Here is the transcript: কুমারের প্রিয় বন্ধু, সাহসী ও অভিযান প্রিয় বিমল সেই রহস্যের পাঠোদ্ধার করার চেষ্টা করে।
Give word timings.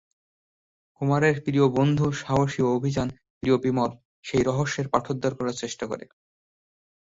কুমারের 0.95 1.35
প্রিয় 1.43 1.65
বন্ধু, 1.77 2.05
সাহসী 2.21 2.59
ও 2.63 2.69
অভিযান 2.77 3.07
প্রিয় 3.39 3.57
বিমল 3.57 3.91
সেই 4.25 4.43
রহস্যের 4.43 4.87
পাঠোদ্ধার 4.93 5.33
করার 5.35 5.55
চেষ্টা 5.55 5.85
করে। 5.87 6.05